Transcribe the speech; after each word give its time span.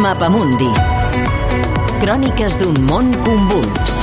Mapamundi. 0.00 0.68
Cròniques 2.02 2.56
d'un 2.60 2.76
món 2.88 3.10
convuls. 3.24 3.98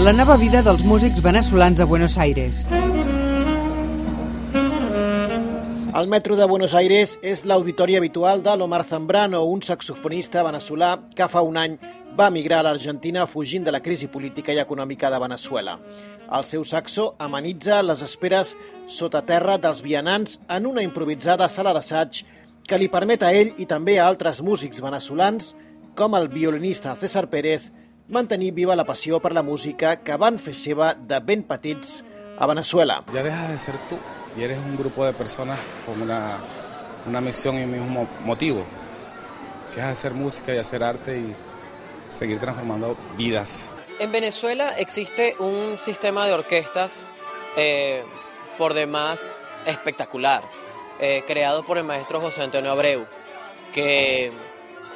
La 0.00 0.14
nova 0.16 0.38
vida 0.40 0.62
dels 0.64 0.84
músics 0.86 1.20
venezolans 1.24 1.80
a 1.80 1.88
Buenos 1.90 2.16
Aires. 2.16 2.64
El 5.92 6.06
metro 6.06 6.36
de 6.36 6.44
Buenos 6.44 6.76
Aires 6.78 7.16
és 7.20 7.40
l'auditori 7.50 7.96
habitual 7.98 8.44
de 8.44 8.52
l'Omar 8.54 8.84
Zambrano, 8.86 9.40
un 9.42 9.58
saxofonista 9.58 10.44
venezolà 10.46 10.92
que 11.18 11.26
fa 11.26 11.42
un 11.42 11.56
any 11.58 11.74
va 12.14 12.28
emigrar 12.30 12.60
a 12.60 12.66
l'Argentina 12.68 13.24
fugint 13.26 13.66
de 13.66 13.72
la 13.74 13.80
crisi 13.82 14.06
política 14.06 14.54
i 14.54 14.60
econòmica 14.62 15.10
de 15.10 15.18
Venezuela. 15.18 15.74
El 16.30 16.46
seu 16.46 16.62
saxo 16.62 17.16
amenitza 17.18 17.80
les 17.82 18.04
esperes 18.06 18.54
sota 18.86 19.24
terra 19.26 19.58
dels 19.58 19.82
vianants 19.82 20.38
en 20.46 20.70
una 20.70 20.86
improvisada 20.86 21.50
sala 21.50 21.74
d'assaig 21.74 22.22
que 22.68 22.78
li 22.78 22.86
permet 22.86 23.26
a 23.26 23.32
ell 23.34 23.50
i 23.58 23.66
també 23.66 23.98
a 23.98 24.06
altres 24.06 24.38
músics 24.46 24.78
venezolans, 24.78 25.56
com 25.98 26.14
el 26.14 26.30
violinista 26.30 26.94
César 26.94 27.26
Pérez, 27.34 27.72
mantenir 28.06 28.54
viva 28.54 28.78
la 28.78 28.86
passió 28.86 29.18
per 29.18 29.34
la 29.34 29.42
música 29.42 29.98
que 30.06 30.14
van 30.14 30.38
fer 30.38 30.54
seva 30.54 30.94
de 30.94 31.18
ben 31.18 31.42
petits 31.42 32.04
a 32.38 32.46
Venezuela. 32.46 33.02
Ya 33.12 33.26
dejas 33.26 33.48
de 33.50 33.58
ser 33.58 33.78
tú 33.90 33.98
y 34.36 34.42
eres 34.42 34.58
un 34.58 34.76
grupo 34.76 35.04
de 35.04 35.12
personas 35.12 35.58
con 35.86 36.00
una, 36.02 36.38
una 37.06 37.20
misión 37.20 37.58
y 37.58 37.64
un 37.64 37.72
mismo 37.72 38.08
motivo, 38.24 38.64
que 39.74 39.80
es 39.80 39.86
hacer 39.86 40.14
música 40.14 40.54
y 40.54 40.58
hacer 40.58 40.82
arte 40.82 41.18
y 41.18 41.34
seguir 42.08 42.38
transformando 42.38 42.96
vidas. 43.16 43.74
En 43.98 44.12
Venezuela 44.12 44.76
existe 44.78 45.36
un 45.38 45.78
sistema 45.78 46.26
de 46.26 46.32
orquestas 46.32 47.04
eh, 47.56 48.02
por 48.56 48.74
demás 48.74 49.36
espectacular, 49.66 50.42
eh, 50.98 51.22
creado 51.26 51.64
por 51.64 51.78
el 51.78 51.84
maestro 51.84 52.20
José 52.20 52.42
Antonio 52.42 52.72
Abreu, 52.72 53.06
que 53.74 54.32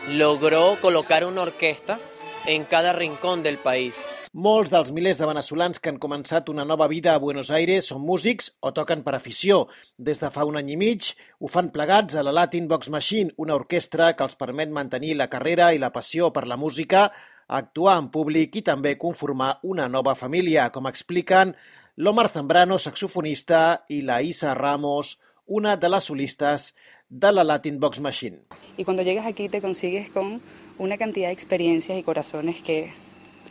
logró 0.09 0.79
colocar 0.81 1.25
una 1.25 1.43
orquesta 1.43 1.99
en 2.47 2.65
cada 2.65 2.93
rincón 2.93 3.43
del 3.43 3.59
país. 3.59 4.05
Molts 4.35 4.73
dels 4.73 4.89
milers 4.91 5.21
de 5.21 5.29
venezolans 5.31 5.79
que 5.79 5.93
han 5.93 5.99
començat 6.03 6.49
una 6.51 6.65
nova 6.67 6.89
vida 6.91 7.13
a 7.15 7.21
Buenos 7.23 7.53
Aires 7.55 7.87
són 7.93 8.01
músics 8.03 8.49
o 8.67 8.73
toquen 8.75 9.05
per 9.07 9.13
afició. 9.15 9.61
Des 9.95 10.19
de 10.19 10.27
fa 10.35 10.43
un 10.43 10.59
any 10.59 10.73
i 10.75 10.79
mig 10.81 11.13
ho 11.39 11.47
fan 11.47 11.69
plegats 11.71 12.17
a 12.19 12.25
la 12.27 12.33
Latin 12.35 12.67
Box 12.67 12.91
Machine, 12.91 13.31
una 13.39 13.55
orquestra 13.55 14.09
que 14.19 14.27
els 14.27 14.35
permet 14.35 14.73
mantenir 14.75 15.15
la 15.15 15.29
carrera 15.31 15.69
i 15.71 15.79
la 15.79 15.93
passió 15.95 16.33
per 16.35 16.49
la 16.51 16.59
música, 16.59 17.05
actuar 17.47 17.95
en 18.01 18.09
públic 18.11 18.59
i 18.59 18.65
també 18.67 18.97
conformar 18.99 19.61
una 19.63 19.87
nova 19.87 20.17
família, 20.19 20.67
com 20.75 20.91
expliquen 20.91 21.55
l'Omar 21.95 22.27
Zambrano, 22.27 22.81
saxofonista, 22.83 23.85
i 23.87 24.01
la 24.03 24.19
Isa 24.19 24.59
Ramos, 24.59 25.21
una 25.47 25.77
de 25.77 25.95
les 25.95 26.11
solistes 26.11 26.73
de 27.09 27.31
la 27.31 27.47
Latin 27.47 27.79
Box 27.79 28.01
Machine. 28.01 28.43
Y 28.77 28.83
cuando 28.83 29.05
llegas 29.05 29.27
aquí 29.27 29.49
te 29.49 29.63
consigues 29.63 30.11
con 30.11 30.43
una 30.79 30.99
cantidad 30.99 31.29
de 31.29 31.35
experiencias 31.35 31.97
y 31.97 32.03
corazones 32.03 32.63
que 32.63 32.91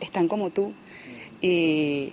están 0.00 0.28
como 0.28 0.50
tú 0.50 0.72
y 1.40 2.12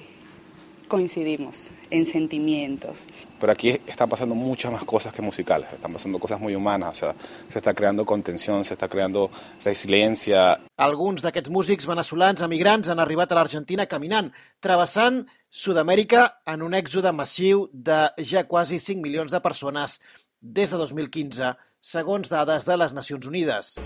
coincidimos 0.91 1.71
en 1.89 2.05
sentimientos. 2.05 3.07
Pero 3.39 3.53
aquí 3.53 3.69
están 3.87 4.09
pasando 4.09 4.35
muchas 4.35 4.73
más 4.73 4.83
cosas 4.83 5.13
que 5.13 5.21
musicales, 5.21 5.71
están 5.71 5.93
pasando 5.93 6.19
cosas 6.19 6.39
muy 6.39 6.53
humanas, 6.53 6.89
o 6.91 6.95
sea, 6.95 7.15
se 7.47 7.59
está 7.59 7.73
creando 7.73 8.05
contención, 8.05 8.65
se 8.65 8.73
está 8.73 8.89
creando 8.89 9.31
resiliencia. 9.63 10.59
Alguns 10.75 11.23
d'aquests 11.23 11.49
músics 11.49 11.87
venezolans 11.87 12.43
emigrants 12.43 12.91
han 12.91 12.99
arribat 12.99 13.31
a 13.31 13.39
l'Argentina 13.39 13.87
caminant, 13.87 14.33
travessant 14.59 15.23
Sud-amèrica 15.51 16.43
en 16.47 16.61
un 16.61 16.75
èxode 16.75 17.11
massiu 17.15 17.69
de 17.71 18.11
ja 18.23 18.43
quasi 18.47 18.79
5 18.79 19.01
milions 19.01 19.31
de 19.31 19.39
persones 19.39 19.99
des 20.41 20.71
de 20.71 20.77
2015, 20.77 21.55
segons 21.79 22.29
dades 22.29 22.67
de 22.67 22.77
les 22.77 22.93
Nacions 22.93 23.27
Unides. 23.27 23.77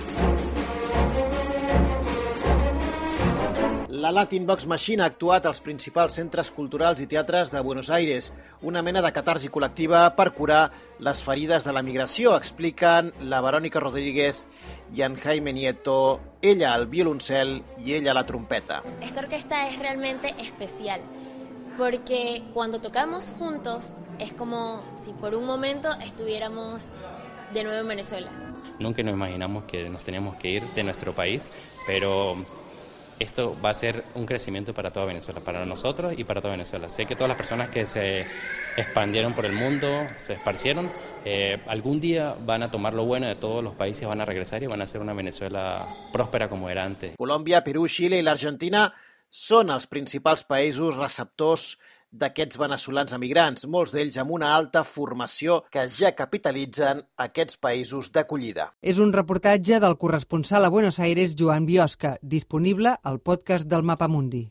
La 3.95 4.11
Latin 4.11 4.45
Box 4.45 4.65
Machine 4.67 5.03
ha 5.03 5.05
actuat 5.07 5.45
als 5.47 5.61
principals 5.63 6.17
centres 6.19 6.49
culturals 6.51 6.99
i 6.99 7.05
teatres 7.07 7.47
de 7.53 7.61
Buenos 7.63 7.87
Aires, 7.89 8.33
una 8.59 8.81
mena 8.83 8.99
de 9.01 9.11
catarsi 9.15 9.47
col·lectiva 9.47 10.01
per 10.17 10.33
curar 10.35 10.65
les 10.99 11.21
ferides 11.23 11.63
de 11.63 11.71
la 11.71 11.83
migració, 11.85 12.33
expliquen 12.35 13.13
la 13.31 13.39
Verònica 13.45 13.79
Rodríguez 13.79 14.41
i 14.91 15.05
en 15.07 15.15
Jaime 15.15 15.53
Nieto, 15.55 15.95
ella 16.41 16.73
al 16.73 16.89
violoncel 16.91 17.61
i 17.85 17.95
ella 17.95 18.11
a 18.11 18.17
la 18.19 18.25
trompeta. 18.27 18.81
Esta 18.99 19.23
orquesta 19.23 19.63
es 19.69 19.79
realmente 19.79 20.35
especial 20.43 20.99
porque 21.77 22.43
cuando 22.53 22.81
tocamos 22.81 23.33
juntos 23.39 23.95
es 24.19 24.33
como 24.33 24.83
si 24.97 25.13
por 25.13 25.35
un 25.35 25.45
momento 25.45 25.87
estuviéramos 26.03 26.91
de 27.53 27.63
nuevo 27.63 27.79
en 27.79 27.87
Venezuela. 27.87 28.29
Nunca 28.77 29.03
nos 29.03 29.13
imaginamos 29.13 29.63
que 29.63 29.87
nos 29.89 30.03
teníamos 30.03 30.35
que 30.35 30.49
ir 30.49 30.63
de 30.73 30.83
nuestro 30.83 31.15
país, 31.15 31.49
pero 31.87 32.35
esto 33.19 33.55
va 33.63 33.69
a 33.69 33.73
ser 33.73 34.03
un 34.15 34.25
crecimiento 34.25 34.73
para 34.73 34.91
toda 34.91 35.05
Venezuela, 35.05 35.41
para 35.41 35.65
nosotros 35.65 36.13
y 36.17 36.23
para 36.23 36.41
toda 36.41 36.53
Venezuela. 36.53 36.89
Sé 36.89 37.05
que 37.05 37.15
todas 37.15 37.29
las 37.29 37.37
personas 37.37 37.69
que 37.69 37.85
se 37.85 38.25
expandieron 38.77 39.33
por 39.33 39.45
el 39.45 39.53
mundo, 39.53 39.87
se 40.17 40.33
esparcieron, 40.33 40.91
eh, 41.23 41.61
algún 41.67 41.99
día 41.99 42.35
van 42.45 42.63
a 42.63 42.71
tomar 42.71 42.93
lo 42.93 43.05
bueno 43.05 43.27
de 43.27 43.35
todos 43.35 43.63
los 43.63 43.73
países, 43.73 44.07
van 44.07 44.21
a 44.21 44.25
regresar 44.25 44.63
y 44.63 44.67
van 44.67 44.81
a 44.81 44.83
hacer 44.83 45.01
una 45.01 45.13
Venezuela 45.13 45.87
próspera 46.11 46.49
como 46.49 46.69
era 46.69 46.83
antes. 46.83 47.15
Colòmbia, 47.17 47.63
Perú, 47.63 47.87
Xile 47.87 48.19
i 48.19 48.25
l'Argentina 48.25 48.89
són 49.29 49.71
els 49.73 49.87
principals 49.87 50.45
països 50.47 50.95
receptors 50.95 51.75
d'aquests 52.21 52.59
venezolans 52.61 53.15
emigrants, 53.17 53.67
molts 53.75 53.93
d'ells 53.95 54.17
amb 54.21 54.35
una 54.37 54.53
alta 54.55 54.83
formació 54.87 55.61
que 55.71 55.85
ja 55.99 56.11
capitalitzen 56.17 57.03
aquests 57.27 57.61
països 57.61 58.11
d'acollida. 58.15 58.71
És 58.81 58.99
un 59.03 59.13
reportatge 59.15 59.79
del 59.83 59.97
corresponsal 60.01 60.65
a 60.65 60.73
Buenos 60.73 60.99
Aires, 60.99 61.37
Joan 61.39 61.69
Biosca, 61.69 62.17
disponible 62.21 62.97
al 63.03 63.21
podcast 63.21 63.69
del 63.71 63.87
Mapamundi. 63.87 64.43